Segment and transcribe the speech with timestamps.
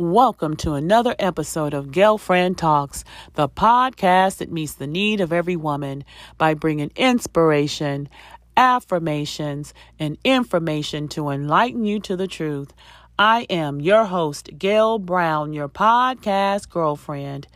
[0.00, 3.04] Welcome to another episode of Girlfriend Talks,
[3.34, 6.04] the podcast that meets the need of every woman
[6.38, 8.08] by bringing inspiration,
[8.56, 12.72] affirmations, and information to enlighten you to the truth.
[13.18, 17.46] I am your host, Gail Brown, your podcast girlfriend.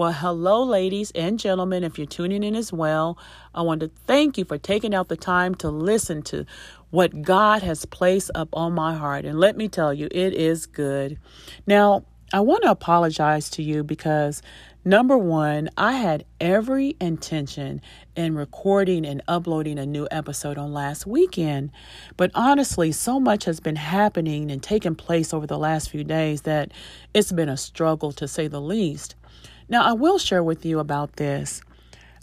[0.00, 1.84] Well, hello, ladies and gentlemen.
[1.84, 3.18] If you're tuning in as well,
[3.54, 6.46] I want to thank you for taking out the time to listen to
[6.88, 9.26] what God has placed up on my heart.
[9.26, 11.18] And let me tell you, it is good.
[11.66, 14.40] Now, I want to apologize to you because
[14.86, 17.82] number one, I had every intention
[18.16, 21.72] in recording and uploading a new episode on last weekend.
[22.16, 26.40] But honestly, so much has been happening and taking place over the last few days
[26.42, 26.72] that
[27.12, 29.14] it's been a struggle to say the least.
[29.70, 31.62] Now, I will share with you about this.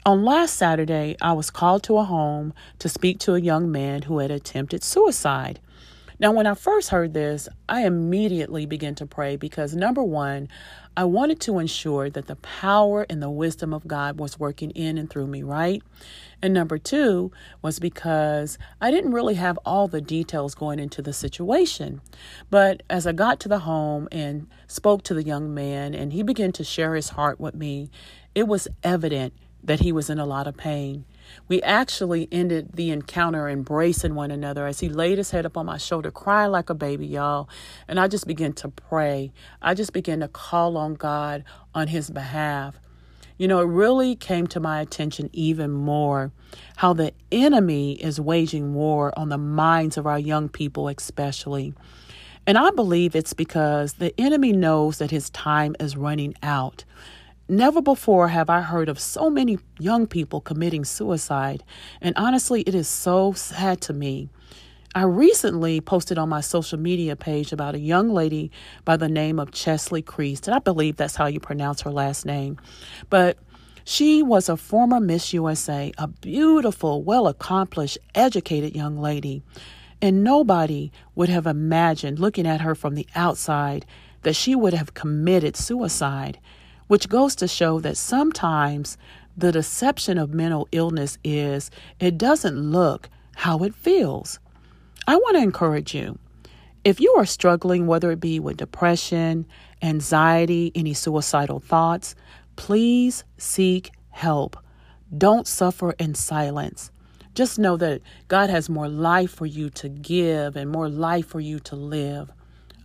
[0.06, 4.02] On last Saturday, I was called to a home to speak to a young man
[4.02, 5.62] who had attempted suicide.
[6.20, 10.50] Now, when I first heard this, I immediately began to pray because number one,
[10.98, 14.98] I wanted to ensure that the power and the wisdom of God was working in
[14.98, 15.84] and through me, right?
[16.42, 17.31] And number two
[17.62, 22.02] was because I didn't really have all the details going into the situation.
[22.50, 26.23] But as I got to the home and spoke to the young man, and he
[26.23, 27.92] began to share his heart with me,
[28.34, 31.06] it was evident that he was in a lot of pain.
[31.47, 35.66] We actually ended the encounter embracing one another as he laid his head up on
[35.66, 37.50] my shoulder, crying like a baby, y'all.
[37.88, 39.31] And I just began to pray.
[39.61, 42.80] I just began to call on God on his behalf.
[43.38, 46.31] You know, it really came to my attention even more
[46.78, 51.73] how the enemy is waging war on the minds of our young people, especially.
[52.47, 56.84] And I believe it's because the enemy knows that his time is running out.
[57.50, 61.64] Never before have I heard of so many young people committing suicide,
[62.02, 64.28] and honestly, it is so sad to me.
[64.94, 68.52] I recently posted on my social media page about a young lady
[68.84, 72.25] by the name of Cheslie Kryst, and I believe that's how you pronounce her last
[72.25, 72.58] name.
[73.09, 73.38] But
[73.85, 79.41] she was a former Miss USA, a beautiful, well accomplished, educated young lady.
[80.02, 83.85] And nobody would have imagined, looking at her from the outside,
[84.24, 86.40] that she would have committed suicide
[86.88, 88.98] which goes to show that sometimes
[89.36, 94.40] the deception of mental illness is it doesn't look how it feels.
[95.08, 96.18] I want to encourage you.
[96.84, 99.46] If you are struggling, whether it be with depression,
[99.81, 102.16] anxiety, any suicidal thoughts,
[102.56, 104.58] please seek help.
[105.16, 106.92] Don't suffer in silence.
[107.36, 111.40] Just know that God has more life for you to give and more life for
[111.40, 112.31] you to live.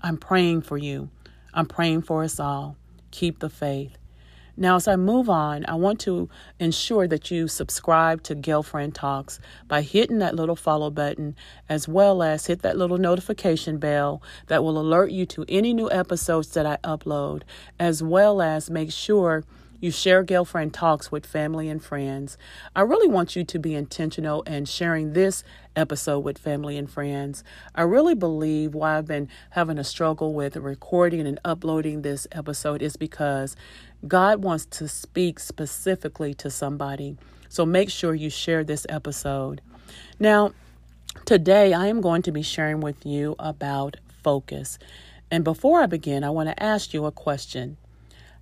[0.03, 1.09] I'm praying for you.
[1.55, 2.77] I'm praying for us all.
[3.13, 3.97] Keep the faith.
[4.55, 6.29] Now, as I move on, I want to
[6.59, 11.37] ensure that you subscribe to Girlfriend Talks by hitting that little follow button,
[11.71, 15.91] as well as hit that little notification bell that will alert you to any new
[15.91, 17.43] episodes that I upload,
[17.79, 19.45] as well as make sure
[19.83, 22.39] you share Girlfriend Talks with family and friends.
[22.77, 25.43] I really want you to be intentional in sharing this
[25.75, 27.43] episode with family and friends.
[27.75, 32.81] I really believe why I've been having a struggle with recording and uploading this episode
[32.81, 33.57] is because
[34.07, 37.17] God wants to speak specifically to somebody.
[37.49, 39.63] So make sure you share this episode.
[40.21, 40.53] Now,
[41.25, 44.79] today I am going to be sharing with you about focus.
[45.29, 47.79] And before I begin, I want to ask you a question.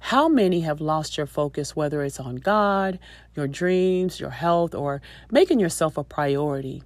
[0.01, 2.99] How many have lost your focus, whether it's on God,
[3.37, 5.01] your dreams, your health, or
[5.31, 6.83] making yourself a priority?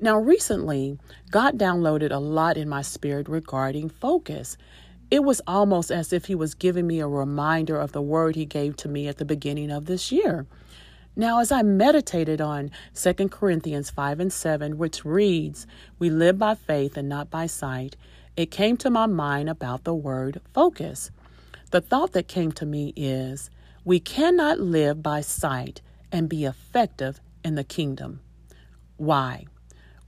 [0.00, 0.98] Now, recently,
[1.30, 4.56] God downloaded a lot in my spirit regarding focus.
[5.10, 8.46] It was almost as if He was giving me a reminder of the word He
[8.46, 10.46] gave to me at the beginning of this year.
[11.14, 15.66] Now, as I meditated on 2 Corinthians 5 and 7, which reads,
[15.98, 17.94] We live by faith and not by sight,
[18.36, 21.12] it came to my mind about the word focus.
[21.74, 23.50] The thought that came to me is
[23.84, 25.80] we cannot live by sight
[26.12, 28.20] and be effective in the kingdom.
[28.96, 29.46] Why?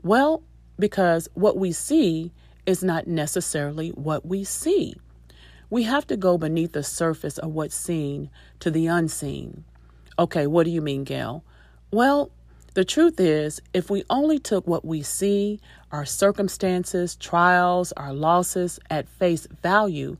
[0.00, 0.44] Well,
[0.78, 2.30] because what we see
[2.66, 4.94] is not necessarily what we see.
[5.68, 8.30] We have to go beneath the surface of what's seen
[8.60, 9.64] to the unseen.
[10.20, 11.42] Okay, what do you mean, Gail?
[11.90, 12.30] Well,
[12.74, 15.58] the truth is, if we only took what we see,
[15.90, 20.16] our circumstances, trials, our losses at face value,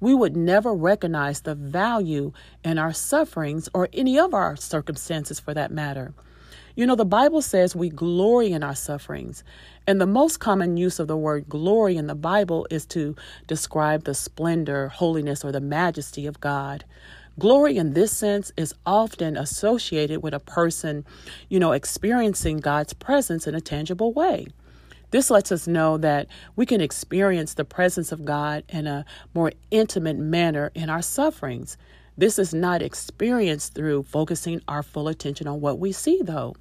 [0.00, 2.32] we would never recognize the value
[2.64, 6.14] in our sufferings or any of our circumstances for that matter.
[6.76, 9.42] You know, the Bible says we glory in our sufferings.
[9.88, 13.16] And the most common use of the word glory in the Bible is to
[13.48, 16.84] describe the splendor, holiness, or the majesty of God.
[17.36, 21.04] Glory in this sense is often associated with a person,
[21.48, 24.46] you know, experiencing God's presence in a tangible way.
[25.10, 29.52] This lets us know that we can experience the presence of God in a more
[29.70, 31.78] intimate manner in our sufferings.
[32.16, 36.54] This is not experienced through focusing our full attention on what we see, though.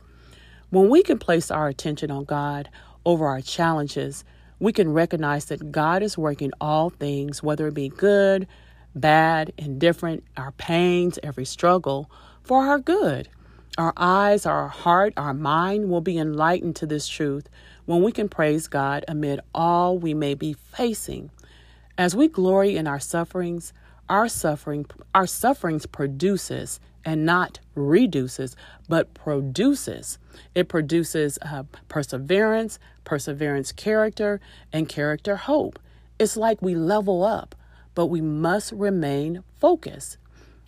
[0.69, 2.69] When we can place our attention on God
[3.05, 4.23] over our challenges,
[4.59, 8.47] we can recognize that God is working all things, whether it be good,
[8.95, 12.09] bad, indifferent, our pains, every struggle,
[12.43, 13.29] for our good.
[13.77, 17.47] Our eyes, our heart, our mind will be enlightened to this truth
[17.87, 21.31] when we can praise God amid all we may be facing.
[21.97, 23.73] As we glory in our sufferings,
[24.07, 24.85] our suffering
[25.15, 28.55] our sufferings produces and not reduces,
[28.89, 30.19] but produces.
[30.53, 34.41] It produces uh, perseverance, perseverance character,
[34.73, 35.79] and character hope.
[36.19, 37.55] It's like we level up,
[37.95, 40.17] but we must remain focused.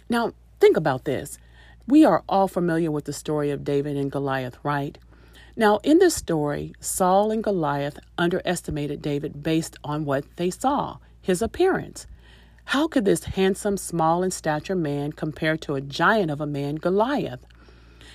[0.08, 0.32] Now,
[0.62, 1.38] think about this.
[1.86, 4.98] We are all familiar with the story of David and Goliath, right?
[5.60, 11.42] Now, in this story, Saul and Goliath underestimated David based on what they saw his
[11.42, 12.08] appearance.
[12.64, 16.76] How could this handsome, small in stature man compare to a giant of a man,
[16.76, 17.46] Goliath?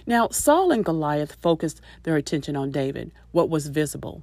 [0.06, 4.22] Now, Saul and Goliath focused their attention on David, what was visible.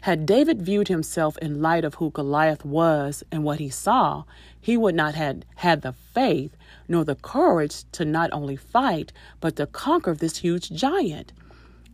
[0.00, 4.24] Had David viewed himself in light of who Goliath was and what he saw,
[4.58, 6.56] he would not have had the faith
[6.88, 11.34] nor the courage to not only fight, but to conquer this huge giant.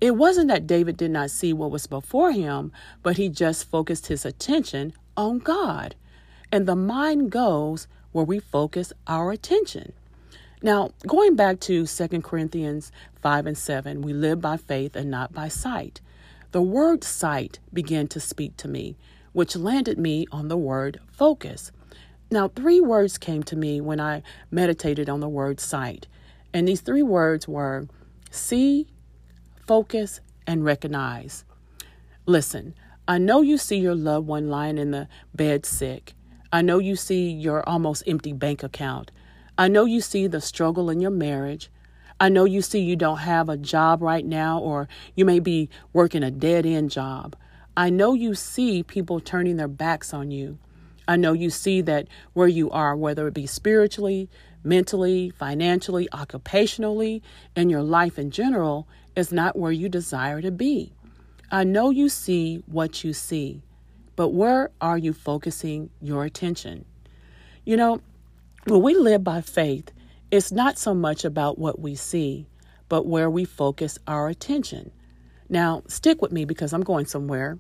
[0.01, 2.73] It wasn't that David did not see what was before him,
[3.03, 5.97] but he just focused his attention on God.
[6.53, 9.93] And the mind goes where we focus our attention.
[10.63, 12.91] Now, going back to 2 Corinthians
[13.23, 16.01] 5 and 7, we live by faith and not by sight.
[16.53, 18.97] The word sight began to speak to me,
[19.33, 21.71] which landed me on the word focus.
[22.31, 26.07] Now, three words came to me when I meditated on the word sight.
[26.53, 27.87] And these three words were
[28.31, 28.87] see,
[29.69, 31.45] focus, and recognize.
[32.25, 32.75] Listen,
[33.07, 36.15] I know you see your loved one lying in the bed sick.
[36.51, 39.11] I know you see your almost empty bank account.
[39.59, 41.71] I know you see the struggle in your marriage.
[42.19, 45.69] I know you see you don't have a job right now, or you may be
[45.93, 47.37] working a dead end job.
[47.77, 50.59] I know you see people turning their backs on you.
[51.07, 54.31] I know you see that where you are, whether it be spiritually,
[54.65, 57.23] mentally, financially, occupationally,
[57.55, 58.89] and your life in general,
[59.19, 60.93] is not where you desire to be.
[61.51, 63.63] I know you see what you see.
[64.15, 66.85] But where are you focusing your attention?
[67.65, 68.01] You know,
[68.67, 69.93] when we live by faith,
[70.31, 72.47] it's not so much about what we see,
[72.89, 74.91] but where we focus our attention.
[75.49, 77.59] Now, stick with me because I'm going somewhere.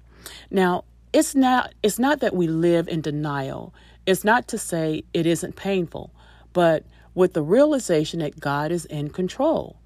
[0.51, 3.73] Now, it's not it's not that we live in denial.
[4.05, 6.13] It's not to say it isn't painful,
[6.53, 6.85] but
[7.15, 9.78] with the realization that God is in control.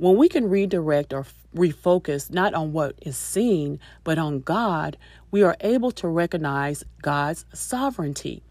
[0.00, 4.96] When we can redirect or refocus not on what is seen, but on God,
[5.30, 8.42] we are able to recognize God's sovereignty.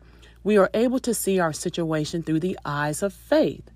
[0.44, 3.72] We are able to see our situation through the eyes of faith.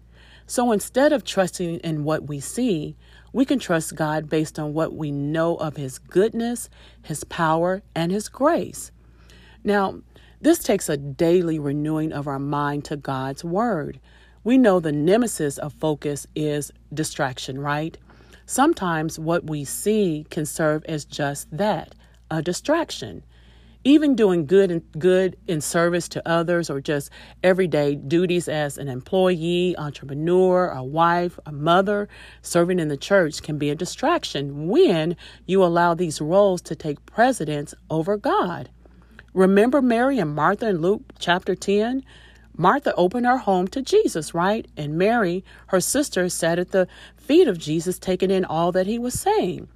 [0.45, 2.95] So instead of trusting in what we see,
[3.31, 6.69] we can trust God based on what we know of His goodness,
[7.01, 8.91] His power, and His grace.
[9.63, 10.01] Now,
[10.39, 13.99] this takes a daily renewing of our mind to God's Word.
[14.44, 17.98] We know the nemesis of focus is distraction, right?
[18.45, 21.95] Sometimes what we see can serve as just that
[22.30, 23.24] a distraction.
[23.86, 27.09] Even doing good and good in service to others or just
[27.42, 32.09] everyday duties as an employee, entrepreneur, a wife, a mother,
[32.42, 37.06] serving in the church can be a distraction when you allow these roles to take
[37.06, 38.69] precedence over God.
[39.33, 42.04] Remember Mary and Martha in Luke chapter 10?
[42.56, 44.68] Martha opened her home to Jesus, right?
[44.78, 49.00] And Mary, her sister, sat at the feet of Jesus, taking in all that he
[49.00, 49.68] was saying.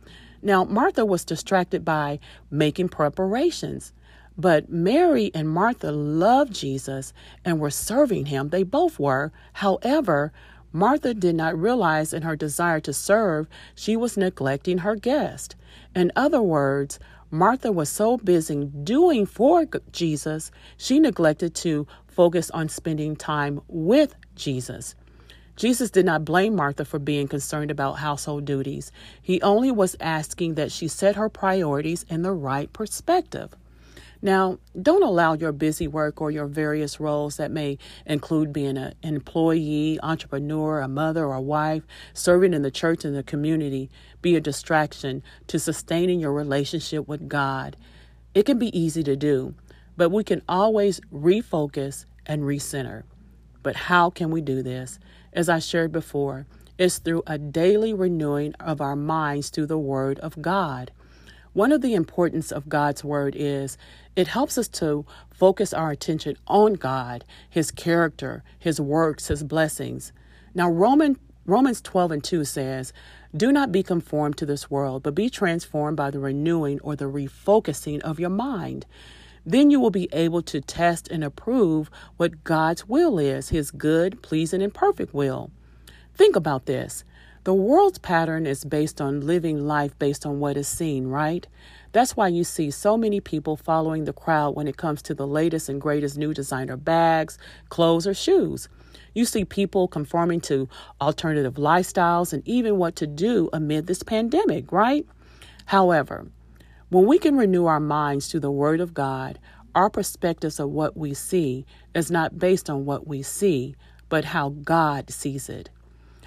[0.41, 2.19] Now, Martha was distracted by
[2.51, 3.93] making preparations,
[4.37, 7.11] but Mary and Martha loved Jesus
[7.43, 8.49] and were serving him.
[8.49, 9.31] They both were.
[9.53, 10.31] However,
[10.71, 15.55] Martha did not realize in her desire to serve, she was neglecting her guest.
[15.95, 16.99] In other words,
[17.31, 24.15] Martha was so busy doing for Jesus, she neglected to focus on spending time with
[24.35, 24.95] Jesus.
[25.55, 28.91] Jesus did not blame Martha for being concerned about household duties.
[29.21, 33.53] He only was asking that she set her priorities in the right perspective.
[34.19, 38.95] Now, don't allow your busy work or your various roles that may include being an
[39.03, 41.83] employee, entrepreneur, a mother or a wife,
[42.15, 43.91] serving in the church and the community
[44.23, 47.77] be a distraction to sustaining your relationship with God.
[48.33, 49.53] It can be easy to do,
[49.97, 53.03] but we can always refocus and recenter.
[53.63, 54.99] But how can we do this?
[55.33, 56.45] As I shared before,
[56.77, 60.91] it's through a daily renewing of our minds through the Word of God.
[61.53, 63.79] One of the importance of God's word is
[64.15, 70.13] it helps us to focus our attention on God, his character, his works, his blessings.
[70.53, 72.93] Now Roman, Romans 12 and 2 says,
[73.35, 77.05] do not be conformed to this world, but be transformed by the renewing or the
[77.05, 78.85] refocusing of your mind.
[79.47, 84.21] Then you will be able to test and approve what God's will is, his good,
[84.21, 85.51] pleasing, and perfect will.
[86.13, 87.05] Think about this.
[87.45, 91.47] The world's pattern is based on living life based on what is seen, right?
[91.93, 95.25] That's why you see so many people following the crowd when it comes to the
[95.25, 97.37] latest and greatest new designer bags,
[97.69, 98.67] clothes, or shoes.
[99.13, 100.67] You see people conforming to
[100.99, 105.07] alternative lifestyles and even what to do amid this pandemic, right?
[105.67, 106.27] However,
[106.89, 109.39] when we can renew our minds to the Word of God,
[109.75, 113.75] our perspectives of what we see is not based on what we see,
[114.07, 115.69] but how God sees it.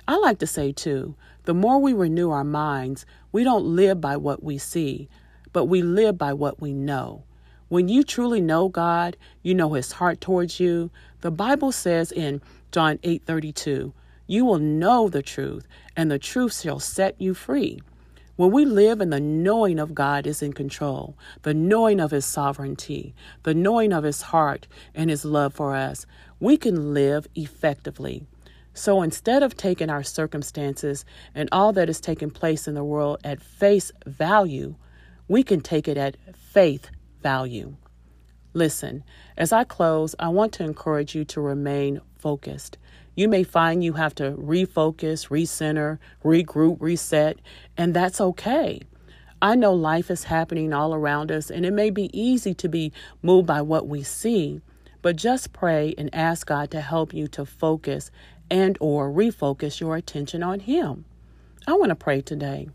[0.06, 1.14] I like to say, too,
[1.44, 5.08] the more we renew our minds, we don't live by what we see,
[5.52, 7.24] but we live by what we know.
[7.68, 10.90] When you truly know God, you know his heart towards you.
[11.22, 13.94] The Bible says in John 8:32,
[14.26, 17.80] you will know the truth, and the truth shall set you free.
[18.40, 22.24] When we live in the knowing of God is in control, the knowing of His
[22.24, 26.06] sovereignty, the knowing of His heart and His love for us,
[26.38, 28.24] we can live effectively.
[28.72, 31.04] So instead of taking our circumstances
[31.34, 34.74] and all that is taking place in the world at face value,
[35.28, 36.88] we can take it at faith
[37.22, 37.76] value.
[38.54, 39.04] Listen,
[39.36, 42.78] as I close, I want to encourage you to remain focused.
[43.14, 47.38] You may find you have to refocus, recenter, regroup, reset,
[47.76, 48.80] and that's okay.
[49.42, 52.92] I know life is happening all around us, and it may be easy to be
[53.22, 54.60] moved by what we see,
[55.02, 58.10] but just pray and ask God to help you to focus
[58.50, 61.04] and or refocus your attention on him.
[61.66, 62.68] I want to pray today.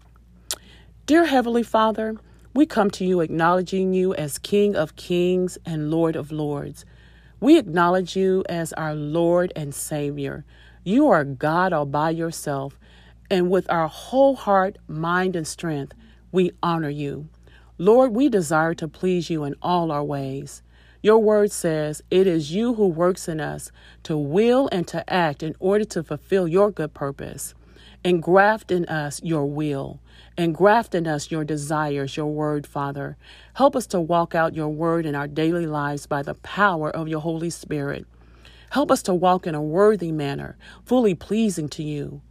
[1.06, 2.16] Dear heavenly Father,
[2.56, 6.86] we come to you acknowledging you as King of Kings and Lord of Lords.
[7.40, 10.46] We acknowledge you as our Lord and Savior.
[10.84, 12.80] You are God all by yourself,
[13.30, 15.94] and with our whole heart, mind, and strength,
[16.32, 17.28] we honor you.
[17.78, 20.62] Lord, we desire to please you in all our ways.
[21.02, 23.72] Your word says it is you who works in us
[24.04, 27.54] to will and to act in order to fulfill your good purpose.
[28.06, 30.00] Engraft in us your will.
[30.38, 33.18] Engraft in us your desires, your word, Father.
[33.56, 37.08] Help us to walk out your word in our daily lives by the power of
[37.08, 38.06] your Holy Spirit.
[38.70, 42.22] Help us to walk in a worthy manner, fully pleasing to you.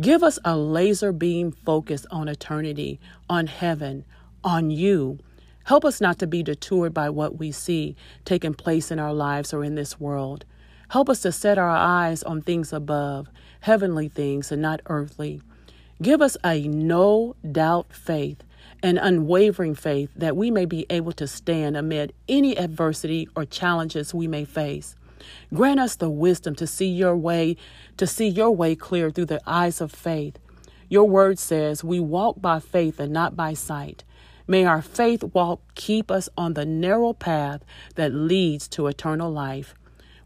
[0.00, 4.04] Give us a laser beam focus on eternity, on heaven,
[4.44, 5.18] on you.
[5.64, 9.52] Help us not to be detoured by what we see taking place in our lives
[9.52, 10.44] or in this world.
[10.88, 13.28] Help us to set our eyes on things above,
[13.60, 15.40] heavenly things and not earthly.
[16.02, 18.42] Give us a no doubt faith,
[18.82, 24.12] an unwavering faith that we may be able to stand amid any adversity or challenges
[24.12, 24.96] we may face.
[25.52, 27.56] Grant us the wisdom to see your way,
[27.96, 30.38] to see your way clear through the eyes of faith.
[30.88, 34.04] Your word says we walk by faith and not by sight.
[34.46, 37.64] May our faith walk keep us on the narrow path
[37.94, 39.74] that leads to eternal life.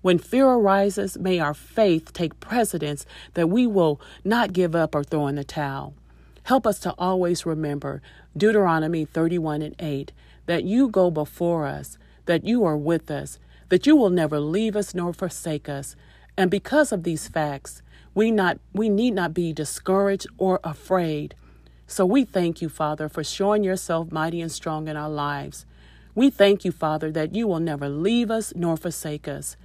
[0.09, 5.05] When fear arises, may our faith take precedence that we will not give up or
[5.05, 5.93] throw in the towel.
[6.45, 8.01] Help us to always remember
[8.35, 10.11] Deuteronomy 31 and 8
[10.47, 13.39] that you go before us, that you are with us,
[13.69, 15.95] that you will never leave us nor forsake us.
[16.39, 17.83] And because of these facts,
[18.15, 21.35] we not we need not be discouraged or afraid.
[21.87, 25.67] So we thank you, Father, for showing yourself mighty and strong in our lives.
[26.15, 29.59] We thank you, Father, that you will never leave us nor forsake us.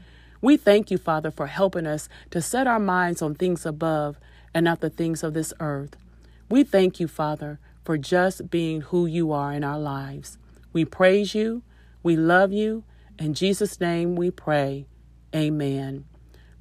[0.43, 4.19] We thank you, Father, for helping us to set our minds on things above
[4.53, 5.95] and not the things of this earth.
[6.49, 10.37] We thank you, Father, for just being who you are in our lives.
[10.73, 11.63] We praise you.
[12.03, 12.83] We love you.
[13.19, 14.85] In Jesus' name we pray.
[15.35, 16.05] Amen.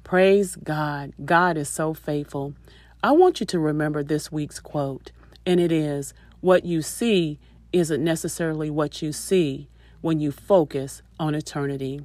[0.03, 1.13] Praise God.
[1.25, 2.55] God is so faithful.
[3.03, 5.11] I want you to remember this week's quote,
[5.45, 7.39] and it is What you see
[7.73, 9.69] isn't necessarily what you see
[10.01, 12.01] when you focus on eternity.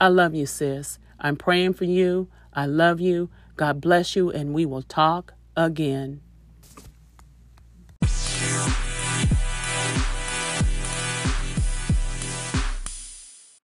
[0.00, 0.98] I love you, sis.
[1.22, 2.28] I'm praying for you.
[2.52, 3.30] I love you.
[3.56, 6.20] God bless you, and we will talk again.